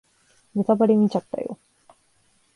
[0.55, 1.59] ネタバレ見ちゃったよ